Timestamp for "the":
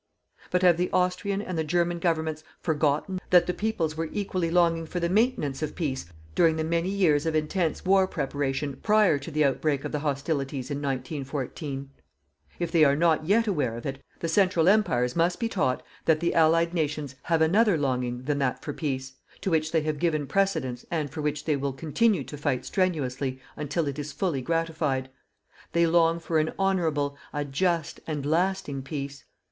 0.77-0.89, 1.59-1.63, 3.45-3.53, 4.99-5.09, 6.55-6.63, 9.29-9.45, 9.91-9.99, 14.21-14.27, 16.19-16.33